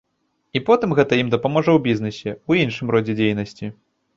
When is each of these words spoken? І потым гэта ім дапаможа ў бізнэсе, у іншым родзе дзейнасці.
І 0.59 0.61
потым 0.69 0.95
гэта 0.99 1.19
ім 1.23 1.29
дапаможа 1.35 1.71
ў 1.73 1.79
бізнэсе, 1.89 2.35
у 2.53 2.59
іншым 2.63 2.87
родзе 2.97 3.13
дзейнасці. 3.21 3.75